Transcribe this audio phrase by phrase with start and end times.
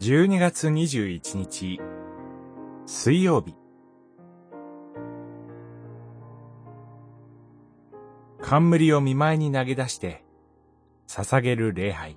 [0.00, 1.78] 12月21日、
[2.86, 3.54] 水曜日。
[8.40, 10.24] 冠を見舞いに投げ出して、
[11.06, 12.16] 捧げる礼拝。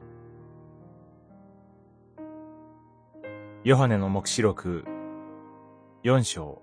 [3.66, 4.86] ヨハネの目視録、
[6.06, 6.62] 4章、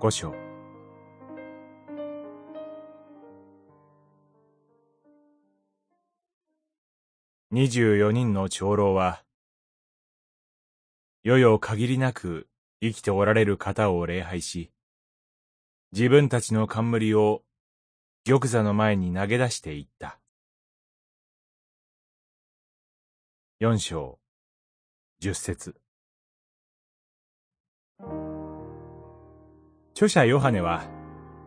[0.00, 0.34] 5章。
[7.52, 9.22] 24人の長老は、
[11.26, 12.46] 世々限りなく
[12.80, 14.70] 生きておられる方を礼拝し、
[15.90, 17.42] 自分たちの冠を
[18.24, 20.20] 玉座の前に投げ出していった。
[23.58, 24.20] 四章、
[25.18, 25.74] 十節。
[29.96, 30.84] 著者ヨハネは、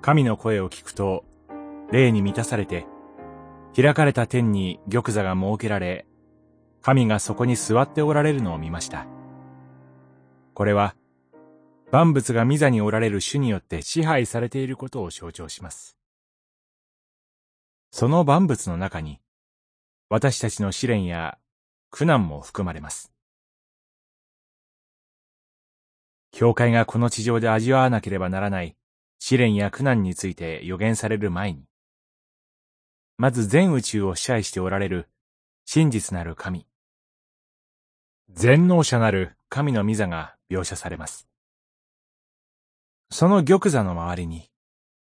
[0.01, 1.23] 神の声を聞くと、
[1.89, 2.85] 霊に満たされて、
[3.73, 6.05] 開かれた天に玉座が設けられ、
[6.81, 9.07] 神がそこに座っておられるのを見ました。
[10.59, 10.93] これは、
[11.89, 15.95] 万物が御座におられる主によって支配されていることを象徴します。
[17.91, 19.21] その万物の中に、
[20.09, 21.37] 私たちの試練や
[21.91, 23.13] 苦難も含まれます。
[26.33, 28.75] 教会がこの地上で味わわなければならない
[29.17, 31.63] 試練や苦難について予言される前に、
[33.17, 35.07] まず全宇宙を支配しておられる
[35.63, 36.67] 真実なる神、
[38.29, 41.27] 全能者なる神の御座が描写されます。
[43.11, 44.49] その玉座の周りに、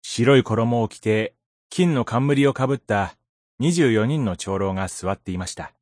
[0.01, 1.33] 白い衣を着て
[1.69, 3.15] 金の冠をかぶった
[3.61, 5.73] 24人の長老が座っていました。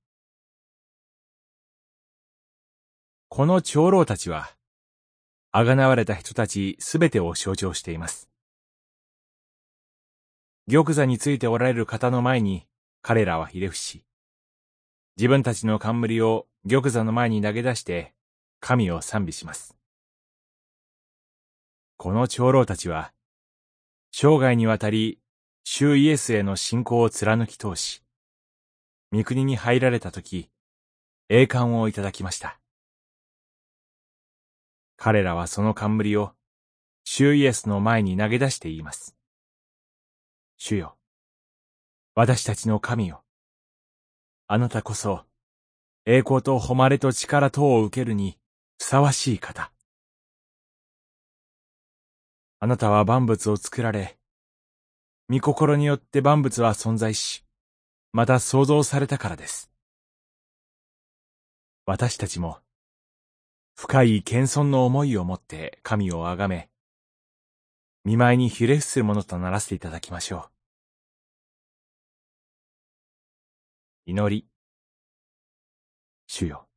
[3.30, 4.52] この長老たちは、
[5.52, 8.30] あがなわれた人たちすべてを象徴しています。
[10.72, 12.68] 玉座についておられる方の前に
[13.02, 14.06] 彼らはひれ伏し、
[15.18, 18.14] 自分たちの冠を玉座の前に投げ出して
[18.62, 19.76] 神を賛美します。
[21.98, 23.12] この長老たちは、
[24.12, 25.20] 生涯にわたり、
[25.64, 28.04] 主イエスへの信仰を貫き通し、
[29.12, 30.52] 御国に入られたとき、
[31.28, 32.60] 栄冠をいただきました。
[34.96, 36.34] 彼らはその冠を、
[37.04, 39.16] 主イエスの前に投げ出して言います。
[40.58, 40.98] 主よ、
[42.14, 43.24] 私たちの神よ、
[44.46, 45.26] あなたこそ、
[46.06, 48.38] 栄光と誉れと力等を受けるに
[48.82, 49.72] ふさわしい方。
[52.60, 54.18] あなたは万物を作られ、
[55.30, 57.46] 御心によって万物は存在し、
[58.12, 59.70] また創造されたからです。
[61.86, 62.58] 私たちも、
[63.76, 66.72] 深い謙遜の思いを持って神をあがめ、
[68.04, 70.50] 見舞いにひれ伏するものとならせていただきましょ
[74.08, 74.12] う。
[74.12, 74.48] 祈り。
[76.26, 76.71] 主よ。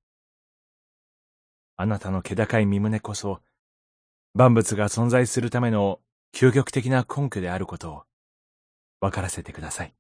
[1.77, 3.41] あなたの気高い身胸こそ、
[4.35, 6.01] 万物が存在するための
[6.33, 8.03] 究極的な根拠であることを
[9.01, 9.95] 分からせてください。